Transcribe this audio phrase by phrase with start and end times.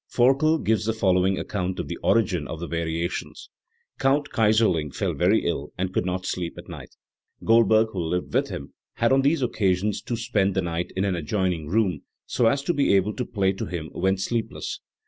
[0.11, 3.51] Forkel gives the following account of the origin of the variations:
[3.99, 6.95] "Count Kayserling fell very ill and could not sleep at night,
[7.43, 11.15] Goldberg, who lived with him, had on these occasions to spend the night in an
[11.15, 14.79] adjoining room, so as to be able to play to him when sleepless.